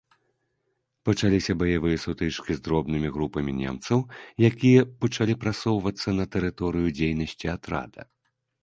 [1.09, 3.99] Пачаліся баявыя сутычкі з дробнымі групамі немцаў,
[4.51, 8.01] якія пачалі прасоўвацца на тэрыторыю дзейнасці атрада.